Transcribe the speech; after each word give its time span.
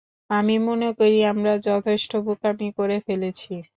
আমি 0.29 0.55
মনে 0.67 0.89
করি 0.97 1.19
আমরা 1.31 1.53
যথেষ্ট 1.67 2.11
বোকামি 2.25 2.69
করে 2.77 2.97
ফেলেছি। 3.07 3.53